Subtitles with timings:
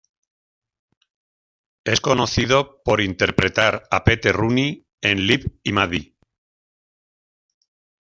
[1.83, 6.15] Es conocido por interpretar a Pete Rooney en "Liv y Maddie".